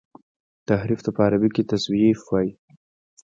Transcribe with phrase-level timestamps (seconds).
[0.67, 2.51] تحريف ته په عربي کي تزييف وايي.